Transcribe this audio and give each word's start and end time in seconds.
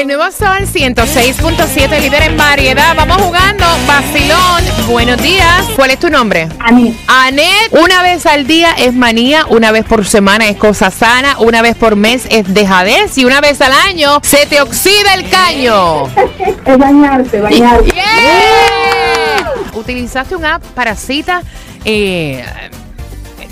El 0.00 0.06
nuevo 0.06 0.24
Sol 0.32 0.60
106.7, 0.66 2.00
líder 2.00 2.22
en 2.22 2.36
variedad. 2.38 2.96
Vamos 2.96 3.18
jugando. 3.18 3.66
Vacilón. 3.86 4.64
Buenos 4.88 5.20
días. 5.20 5.66
¿Cuál 5.76 5.90
es 5.90 5.98
tu 5.98 6.08
nombre? 6.08 6.48
Ani, 6.58 6.98
Anet, 7.06 7.70
una 7.72 8.02
vez 8.02 8.24
al 8.24 8.46
día 8.46 8.72
es 8.78 8.94
manía, 8.94 9.44
una 9.50 9.72
vez 9.72 9.84
por 9.84 10.06
semana 10.06 10.48
es 10.48 10.56
cosa 10.56 10.90
sana, 10.90 11.38
una 11.40 11.60
vez 11.60 11.76
por 11.76 11.96
mes 11.96 12.26
es 12.30 12.54
dejadez 12.54 13.18
y 13.18 13.26
una 13.26 13.42
vez 13.42 13.60
al 13.60 13.74
año 13.74 14.20
se 14.22 14.46
te 14.46 14.62
oxida 14.62 15.12
el 15.12 15.28
caño. 15.28 16.06
es 16.64 16.78
bañarse, 16.78 17.38
bañarse. 17.42 17.90
¡Yeah! 17.92 19.52
Utilizaste 19.74 20.34
un 20.34 20.46
app 20.46 20.64
para 20.74 20.96
cita. 20.96 21.42
eh, 21.84 22.42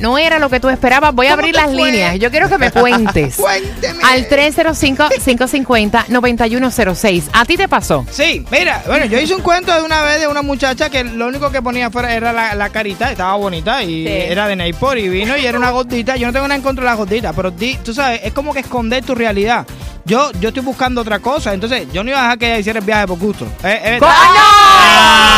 no 0.00 0.18
era 0.18 0.38
lo 0.38 0.48
que 0.50 0.60
tú 0.60 0.68
esperabas. 0.68 1.14
Voy 1.14 1.26
a 1.26 1.32
abrir 1.34 1.54
las 1.54 1.66
fue? 1.66 1.74
líneas. 1.74 2.18
Yo 2.18 2.30
quiero 2.30 2.48
que 2.48 2.58
me 2.58 2.70
cuentes. 2.72 3.36
Cuénteme. 3.36 4.02
Al 4.04 4.28
305-550-9106. 4.28 7.24
¿A 7.32 7.44
ti 7.44 7.56
te 7.56 7.68
pasó? 7.68 8.04
Sí, 8.10 8.44
mira, 8.50 8.82
bueno, 8.86 9.04
yo 9.06 9.18
hice 9.20 9.34
un 9.34 9.42
cuento 9.42 9.74
de 9.74 9.82
una 9.82 10.02
vez 10.02 10.20
de 10.20 10.28
una 10.28 10.42
muchacha 10.42 10.90
que 10.90 11.04
lo 11.04 11.26
único 11.26 11.50
que 11.50 11.62
ponía 11.62 11.90
fuera 11.90 12.12
era 12.14 12.32
la, 12.32 12.54
la 12.54 12.68
carita, 12.70 13.10
estaba 13.10 13.34
bonita 13.36 13.82
y 13.82 14.06
era 14.06 14.46
de 14.48 14.56
Neypor 14.56 14.98
y 14.98 15.08
vino 15.08 15.36
y 15.36 15.46
era 15.46 15.58
una 15.58 15.70
gordita. 15.70 16.16
Yo 16.16 16.26
no 16.26 16.32
tengo 16.32 16.46
nada 16.48 16.56
en 16.56 16.62
contra 16.62 16.84
de 16.84 16.90
las 16.90 16.98
gorditas, 16.98 17.32
pero 17.34 17.50
di- 17.50 17.76
tú 17.84 17.92
sabes, 17.94 18.20
es 18.24 18.32
como 18.32 18.52
que 18.54 18.60
esconder 18.60 19.04
tu 19.04 19.14
realidad. 19.14 19.66
Yo, 20.04 20.30
yo 20.40 20.48
estoy 20.48 20.62
buscando 20.62 21.02
otra 21.02 21.18
cosa, 21.18 21.52
entonces 21.52 21.86
yo 21.92 22.02
no 22.02 22.10
iba 22.10 22.20
a 22.20 22.22
dejar 22.22 22.38
que 22.38 22.46
ella 22.46 22.58
hiciera 22.58 22.78
el 22.78 22.84
viaje 22.84 23.06
por 23.06 23.18
gusto. 23.18 23.44
Eh, 23.62 23.80
eh, 23.84 23.98
¡Ah, 24.00 25.30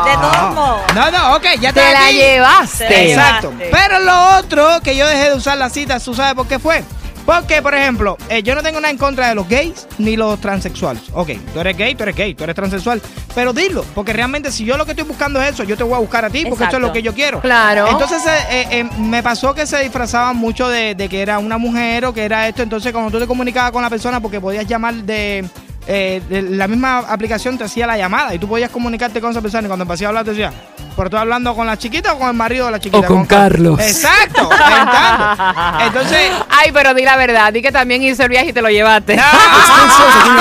De 0.11 0.17
todos 0.17 0.53
modos. 0.55 0.81
No, 0.95 1.11
no, 1.11 1.35
ok, 1.35 1.43
ya 1.59 1.73
Te 1.73 1.79
está 1.79 1.91
la 1.93 2.05
aquí. 2.07 2.15
llevaste. 2.17 3.09
Exacto. 3.11 3.51
Llevaste. 3.51 3.69
Pero 3.71 3.99
lo 3.99 4.37
otro 4.37 4.81
que 4.83 4.95
yo 4.95 5.07
dejé 5.07 5.29
de 5.29 5.35
usar 5.35 5.57
las 5.57 5.73
citas, 5.73 6.03
¿tú 6.03 6.13
sabes 6.13 6.33
por 6.35 6.47
qué 6.47 6.59
fue? 6.59 6.83
Porque, 7.25 7.61
por 7.61 7.75
ejemplo, 7.75 8.17
eh, 8.29 8.41
yo 8.41 8.55
no 8.55 8.63
tengo 8.63 8.79
nada 8.79 8.89
en 8.89 8.97
contra 8.97 9.29
de 9.29 9.35
los 9.35 9.47
gays 9.47 9.87
ni 9.99 10.17
los 10.17 10.41
transexuales. 10.41 11.03
Ok, 11.13 11.29
tú 11.53 11.59
eres 11.59 11.77
gay, 11.77 11.93
tú 11.93 12.01
eres 12.01 12.15
gay, 12.15 12.33
tú 12.33 12.43
eres 12.43 12.55
transexual. 12.55 12.99
Pero 13.35 13.53
dilo, 13.53 13.85
porque 13.93 14.11
realmente 14.11 14.51
si 14.51 14.65
yo 14.65 14.75
lo 14.75 14.85
que 14.85 14.91
estoy 14.91 15.05
buscando 15.05 15.39
es 15.41 15.53
eso, 15.53 15.63
yo 15.63 15.77
te 15.77 15.83
voy 15.83 15.93
a 15.93 15.99
buscar 15.99 16.25
a 16.25 16.29
ti 16.31 16.39
porque 16.39 16.55
eso 16.55 16.63
es 16.63 16.69
Exacto. 16.69 16.79
lo 16.79 16.91
que 16.91 17.03
yo 17.03 17.13
quiero. 17.13 17.39
Claro. 17.39 17.87
Entonces 17.89 18.23
eh, 18.25 18.39
eh, 18.49 18.67
eh, 18.71 18.83
me 18.97 19.21
pasó 19.21 19.53
que 19.53 19.67
se 19.67 19.77
disfrazaban 19.83 20.35
mucho 20.35 20.67
de, 20.67 20.95
de 20.95 21.07
que 21.07 21.21
era 21.21 21.37
una 21.37 21.59
mujer 21.59 22.05
o 22.05 22.13
que 22.13 22.25
era 22.25 22.47
esto. 22.47 22.63
Entonces 22.63 22.91
cuando 22.91 23.11
tú 23.11 23.19
te 23.19 23.27
comunicabas 23.27 23.71
con 23.71 23.83
la 23.83 23.89
persona 23.91 24.19
porque 24.19 24.41
podías 24.41 24.65
llamar 24.65 24.95
de... 24.95 25.47
eh, 25.93 26.21
de 26.29 26.41
la 26.41 26.69
misma 26.69 26.99
aplicación 26.99 27.57
te 27.57 27.65
hacía 27.65 27.85
la 27.85 27.97
llamada 27.97 28.33
y 28.33 28.39
tú 28.39 28.47
podías 28.47 28.69
comunicarte 28.69 29.19
con 29.19 29.31
esa 29.31 29.41
persona 29.41 29.65
y 29.65 29.67
cuando 29.67 29.83
empecé 29.83 30.05
a 30.05 30.07
hablar 30.07 30.23
te 30.23 30.31
decía, 30.31 30.53
pero 30.95 31.07
estoy 31.07 31.19
hablando 31.19 31.53
con 31.53 31.67
la 31.67 31.77
chiquita 31.77 32.13
o 32.13 32.17
con 32.17 32.29
el 32.29 32.33
marido 32.33 32.67
de 32.67 32.71
la 32.71 32.79
chiquita. 32.79 32.99
O 32.99 33.05
con 33.05 33.25
Carlos. 33.25 33.77
Exacto. 33.77 34.49
Entonces, 35.81 36.31
Ay, 36.49 36.71
pero 36.71 36.93
di 36.93 37.03
la 37.03 37.17
verdad. 37.17 37.51
Di 37.51 37.61
que 37.61 37.71
también 37.71 38.03
hizo 38.03 38.23
el 38.23 38.29
viaje 38.29 38.49
y 38.49 38.53
te 38.53 38.61
lo 38.61 38.69
llevaste. 38.69 39.15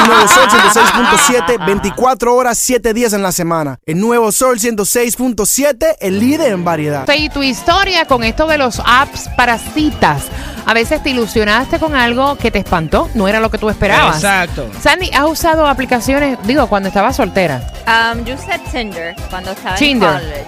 Nuevo 0.06 0.28
Sol 0.28 0.48
106.7, 0.48 1.66
24 1.66 2.34
horas, 2.34 2.58
7 2.58 2.94
días 2.94 3.12
en 3.12 3.22
la 3.22 3.32
semana. 3.32 3.78
El 3.86 4.00
Nuevo 4.00 4.32
Sol 4.32 4.58
106.7, 4.58 5.96
el 6.00 6.20
líder 6.20 6.52
en 6.52 6.64
variedad. 6.64 7.08
Y 7.16 7.28
tu 7.28 7.42
historia 7.42 8.04
con 8.06 8.22
esto 8.22 8.46
de 8.46 8.58
los 8.58 8.80
apps 8.84 9.28
para 9.36 9.58
citas. 9.58 10.24
A 10.70 10.72
veces 10.72 11.02
te 11.02 11.10
ilusionaste 11.10 11.80
con 11.80 11.96
algo 11.96 12.36
que 12.36 12.52
te 12.52 12.60
espantó, 12.60 13.10
no 13.14 13.26
era 13.26 13.40
lo 13.40 13.50
que 13.50 13.58
tú 13.58 13.68
esperabas. 13.68 14.14
Exacto. 14.18 14.70
Sandy, 14.80 15.10
¿has 15.12 15.24
usado 15.24 15.66
aplicaciones, 15.66 16.38
digo, 16.44 16.68
cuando 16.68 16.90
estabas 16.90 17.16
soltera? 17.16 17.60
Um, 17.88 18.24
yo 18.24 18.36
usé 18.36 18.56
Tinder 18.70 19.16
cuando 19.30 19.50
estaba 19.50 19.74
Tinder. 19.74 20.08
en 20.08 20.18
college. 20.20 20.46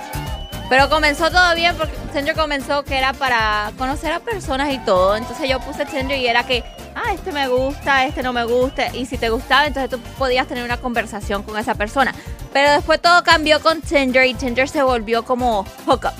Pero 0.69 0.89
comenzó 0.89 1.29
todo 1.29 1.53
bien 1.57 1.75
porque 1.77 1.95
Tinder 2.13 2.37
comenzó 2.37 2.85
que 2.85 2.99
era 2.99 3.13
para 3.15 3.73
conocer 3.77 4.13
a 4.13 4.21
personas 4.21 4.73
y 4.73 4.79
todo. 4.79 5.17
Entonces 5.17 5.51
yo 5.51 5.59
puse 5.59 5.87
Tinder 5.87 6.17
y 6.17 6.29
era 6.29 6.45
que, 6.45 6.63
ah, 6.95 7.13
este 7.13 7.33
me 7.33 7.49
gusta, 7.49 8.07
este 8.07 8.23
no 8.23 8.33
me 8.33 8.45
gusta. 8.45 8.95
Y 8.95 9.07
si 9.07 9.19
te 9.19 9.29
gustaba, 9.29 9.67
entonces 9.67 9.91
tú 9.91 9.99
podías 10.17 10.47
tener 10.47 10.63
una 10.63 10.77
conversación 10.77 11.43
con 11.43 11.59
esa 11.59 11.75
persona. 11.75 12.15
Pero 12.53 12.71
después 12.71 13.03
todo 13.03 13.25
cambió 13.25 13.61
con 13.61 13.81
Tinder 13.81 14.25
y 14.25 14.35
Tinder 14.35 14.69
se 14.69 14.85
volvió 14.85 15.25
como 15.25 15.67
hookup. 15.85 16.13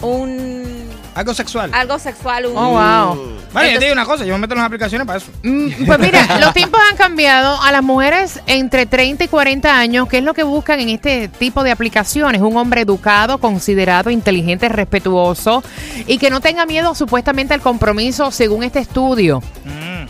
Un... 0.00 0.77
algo 1.18 1.34
sexual. 1.34 1.70
Algo 1.74 1.98
sexual, 1.98 2.46
un... 2.46 2.56
Oh, 2.56 2.70
wow. 2.70 3.38
Vale, 3.52 3.72
yo 3.72 3.78
te 3.80 3.86
digo 3.86 3.92
una 3.92 4.04
cosa, 4.04 4.24
yo 4.24 4.34
me 4.34 4.38
meto 4.38 4.54
en 4.54 4.58
las 4.58 4.66
aplicaciones 4.66 5.04
para 5.04 5.18
eso. 5.18 5.32
Mm, 5.42 5.68
Pues 5.86 5.98
mira, 5.98 6.38
los 6.38 6.54
tiempos 6.54 6.80
han 6.88 6.96
cambiado. 6.96 7.60
A 7.60 7.72
las 7.72 7.82
mujeres 7.82 8.40
entre 8.46 8.86
30 8.86 9.24
y 9.24 9.28
40 9.28 9.76
años, 9.76 10.08
¿qué 10.08 10.18
es 10.18 10.24
lo 10.24 10.32
que 10.32 10.44
buscan 10.44 10.78
en 10.78 10.90
este 10.90 11.26
tipo 11.26 11.64
de 11.64 11.72
aplicaciones? 11.72 12.40
Un 12.40 12.56
hombre 12.56 12.82
educado, 12.82 13.38
considerado, 13.38 14.10
inteligente, 14.10 14.68
respetuoso 14.68 15.64
y 16.06 16.18
que 16.18 16.30
no 16.30 16.40
tenga 16.40 16.66
miedo 16.66 16.94
supuestamente 16.94 17.52
al 17.52 17.62
compromiso 17.62 18.30
según 18.30 18.62
este 18.62 18.78
estudio. 18.78 19.42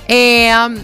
Eh, 0.09 0.53
um, 0.55 0.77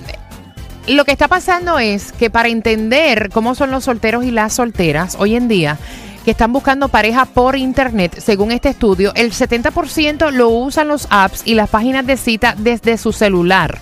lo 0.87 1.05
que 1.05 1.13
está 1.13 1.29
pasando 1.29 1.79
es 1.79 2.13
que 2.13 2.31
para 2.31 2.49
entender 2.49 3.29
cómo 3.31 3.55
son 3.55 3.71
los 3.71 3.85
solteros 3.85 4.25
y 4.25 4.31
las 4.31 4.55
solteras 4.55 5.17
hoy 5.19 5.37
en 5.37 5.49
día, 5.49 5.79
que 6.25 6.31
están 6.31 6.53
buscando 6.53 6.89
pareja 6.89 7.27
por 7.27 7.57
internet, 7.57 8.19
según 8.19 8.51
este 8.51 8.71
estudio, 8.71 9.13
el 9.15 9.33
70% 9.33 10.31
lo 10.31 10.49
usan 10.49 10.89
los 10.89 11.07
apps 11.11 11.43
y 11.45 11.55
las 11.55 11.69
páginas 11.69 12.07
de 12.07 12.17
cita 12.17 12.55
desde 12.57 12.97
su 12.97 13.13
celular, 13.13 13.79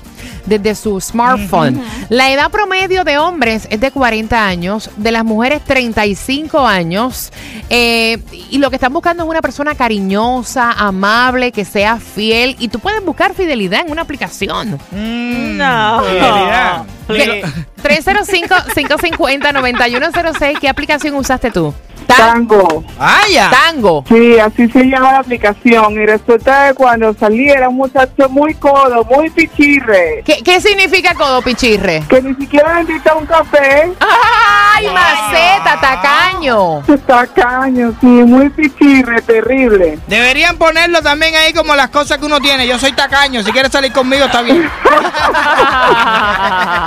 desde 0.47 0.75
su 0.75 1.01
smartphone. 1.01 1.81
La 2.09 2.31
edad 2.33 2.51
promedio 2.51 3.05
de 3.05 3.19
hombres 3.19 3.69
es 3.71 3.81
de 3.81 3.91
40 3.93 4.45
años, 4.47 4.91
de 4.97 5.13
las 5.13 5.25
mujeres 5.25 5.63
35 5.65 6.67
años, 6.67 7.33
eh, 7.71 8.19
y 8.51 8.59
lo 8.59 8.71
que 8.71 8.77
están 8.77 8.93
buscando 8.93 9.23
es 9.23 9.29
una 9.31 9.41
persona 9.41 9.75
cariñosa, 9.77 10.73
amable, 10.73 11.53
que 11.53 11.65
sea 11.65 11.99
fiel, 11.99 12.57
y 12.59 12.69
tú 12.69 12.81
puedes 12.81 13.05
buscar 13.05 13.35
fidelidad 13.35 13.81
en 13.87 13.93
una 13.93 14.03
aplicación. 14.03 14.81
Mm, 14.91 15.57
No. 15.57 16.03
fidelidad. 16.03 16.83
Ve- 17.09 17.43
305-550-9106, 17.83 20.59
¿qué 20.61 20.69
aplicación 20.69 21.15
usaste 21.15 21.51
tú? 21.51 21.73
Ta- 22.07 22.17
Tango. 22.17 22.85
Ah, 22.99 23.23
ya. 23.31 23.49
Tango. 23.51 24.05
Sí, 24.09 24.39
así 24.39 24.69
se 24.69 24.85
llama 24.85 25.13
la 25.13 25.19
aplicación. 25.21 25.93
Y 25.95 26.05
resulta 26.05 26.69
que 26.69 26.75
cuando 26.75 27.15
salí 27.15 27.49
era 27.49 27.69
un 27.69 27.77
muchacho 27.77 28.29
muy 28.29 28.55
codo, 28.55 29.05
muy 29.05 29.31
pichirre. 29.31 30.23
¿Qué, 30.25 30.43
qué 30.45 30.61
significa 30.61 31.15
codo 31.15 31.41
pichirre? 31.43 32.03
Que 32.09 32.21
ni 32.21 32.35
siquiera 32.35 32.75
me 32.75 32.81
invita 32.83 33.13
a 33.13 33.15
un 33.15 33.25
café. 33.27 33.93
¡Ay, 34.01 34.87
maceta, 34.93 35.81
tacaño! 35.81 36.83
Tacaño, 37.07 37.95
sí, 38.01 38.07
muy 38.07 38.51
pichirre, 38.51 39.23
terrible. 39.23 39.99
Deberían 40.09 40.59
ponerlo 40.59 41.03
también 41.03 41.35
ahí 41.37 41.53
como 41.53 41.77
las 41.77 41.91
cosas 41.91 42.19
que 42.19 42.27
uno 42.27 42.41
tiene. 42.41 42.67
Yo 42.67 42.79
soy 42.81 42.93
tacaño, 42.93 43.43
si 43.45 43.53
quieres 43.53 43.71
salir 43.71 43.93
conmigo 43.93 44.25
está 44.27 44.43
bien. 44.43 44.63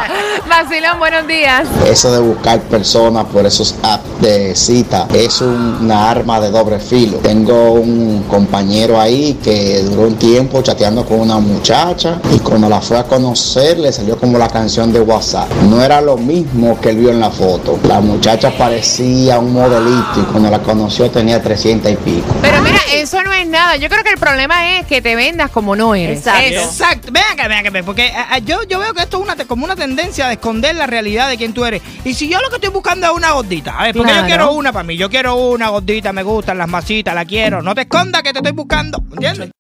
Vacilón, 0.49 0.99
buenos 0.99 1.27
días. 1.27 1.67
Eso 1.85 2.11
de 2.11 2.19
buscar 2.19 2.59
personas 2.61 3.25
por 3.25 3.45
esos 3.45 3.75
apps 3.83 4.21
de 4.21 4.55
cita 4.55 5.07
es 5.13 5.41
un- 5.41 5.77
una 5.81 6.09
arma 6.09 6.39
de 6.39 6.51
doble 6.51 6.79
filo. 6.79 7.17
Tengo 7.17 7.71
un 7.73 8.23
compañero 8.29 8.99
ahí 8.99 9.37
que 9.43 9.81
duró 9.83 10.03
un 10.03 10.15
tiempo 10.15 10.61
chateando 10.61 11.05
con 11.05 11.19
una 11.21 11.37
muchacha 11.39 12.19
y 12.33 12.39
cuando 12.39 12.69
la 12.69 12.81
fue 12.81 12.97
a 12.97 13.03
conocer 13.03 13.77
le 13.79 13.91
salió 13.91 14.17
como 14.17 14.37
la 14.37 14.47
canción 14.47 14.91
de 14.93 14.99
WhatsApp. 15.01 15.49
No 15.69 15.81
era 15.83 16.01
lo 16.01 16.17
mismo 16.17 16.79
que 16.79 16.89
él 16.89 16.97
vio 16.97 17.09
en 17.09 17.19
la 17.19 17.29
foto. 17.31 17.79
La 17.87 17.99
muchacha 18.01 18.51
parecía 18.57 19.39
un 19.39 19.53
modelito 19.53 20.19
y 20.21 20.23
cuando 20.31 20.49
la 20.49 20.59
conoció 20.59 21.09
tenía 21.09 21.41
300 21.41 21.91
y 21.91 21.95
pico. 21.95 22.27
Pero 22.41 22.61
mira, 22.61 22.79
eso 22.93 23.21
no 23.23 23.33
es 23.33 23.47
nada. 23.47 23.75
Yo 23.77 23.89
creo 23.89 24.03
que 24.03 24.11
el 24.11 24.17
problema 24.17 24.77
es 24.79 24.85
que 24.85 25.01
te 25.01 25.15
vendas 25.15 25.49
como 25.51 25.75
no 25.75 25.95
eres. 25.95 26.19
Exacto. 26.19 26.47
Exacto. 26.59 27.07
Vean 27.11 27.25
acá, 27.33 27.47
vean 27.47 27.65
acá, 27.65 27.81
porque 27.85 28.11
ah, 28.15 28.27
ah, 28.31 28.37
yo, 28.39 28.63
yo 28.63 28.79
veo 28.79 28.93
que 28.93 29.01
esto 29.01 29.17
es 29.17 29.23
una, 29.23 29.35
te- 29.35 29.45
como 29.45 29.65
una 29.65 29.75
tendencia 29.75 29.94
de 29.95 30.33
esconder 30.33 30.75
la 30.75 30.87
realidad 30.87 31.29
de 31.29 31.37
quién 31.37 31.53
tú 31.53 31.65
eres. 31.65 31.81
Y 32.03 32.13
si 32.13 32.27
yo 32.29 32.39
lo 32.41 32.49
que 32.49 32.55
estoy 32.55 32.69
buscando 32.69 33.07
es 33.07 33.13
una 33.13 33.31
gordita, 33.31 33.77
a 33.79 33.83
ver, 33.83 33.95
porque 33.95 34.11
Claro. 34.11 34.27
yo 34.27 34.35
quiero 34.35 34.51
una 34.53 34.71
para 34.73 34.83
mí, 34.83 34.97
yo 34.97 35.09
quiero 35.09 35.35
una 35.35 35.69
gordita, 35.69 36.11
me 36.13 36.23
gustan 36.23 36.57
las 36.57 36.67
masitas, 36.67 37.15
la 37.15 37.25
quiero. 37.25 37.61
No 37.61 37.73
te 37.73 37.81
escondas 37.81 38.21
que 38.23 38.31
te 38.33 38.39
estoy 38.39 38.51
buscando, 38.51 39.01
¿entiendes? 39.11 39.51